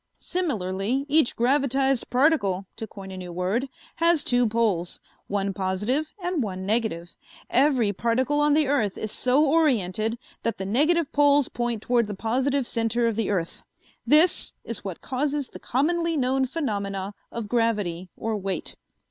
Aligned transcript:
Similarly 0.17 1.05
each 1.07 1.35
gravitized 1.35 2.09
particle, 2.09 2.65
to 2.75 2.87
coin 2.87 3.11
a 3.11 3.17
new 3.17 3.31
word, 3.31 3.69
had 3.97 4.17
two 4.17 4.47
poles, 4.47 4.99
one 5.27 5.53
positive 5.53 6.11
and 6.19 6.41
one 6.41 6.65
negative. 6.65 7.15
Every 7.51 7.93
particle 7.93 8.39
on 8.39 8.55
the 8.55 8.65
earth 8.65 8.97
is 8.97 9.11
so 9.11 9.45
oriented 9.45 10.17
that 10.41 10.57
the 10.57 10.65
negative 10.65 11.11
poles 11.11 11.49
point 11.49 11.83
toward 11.83 12.07
the 12.07 12.15
positive 12.15 12.65
center 12.65 13.05
of 13.05 13.15
the 13.15 13.29
earth. 13.29 13.61
This 14.03 14.55
is 14.63 14.83
what 14.83 15.01
causes 15.01 15.51
the 15.51 15.59
commonly 15.59 16.17
known 16.17 16.47
phenomena 16.47 17.13
of 17.31 17.47
gravity 17.47 18.09
or 18.17 18.35
weight." 18.35 18.75